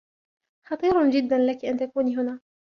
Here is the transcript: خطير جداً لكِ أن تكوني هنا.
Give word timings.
خطير 0.67 1.09
جداً 1.09 1.37
لكِ 1.37 1.65
أن 1.65 1.77
تكوني 1.77 2.17
هنا. 2.17 2.39